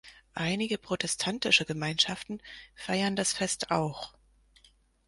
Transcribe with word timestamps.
Einige 0.33 0.79
protestantische 0.79 1.63
Gemeinschaften 1.63 2.41
feiern 2.73 3.15
das 3.15 3.33
Fest 3.33 3.69
auch. 3.69 4.15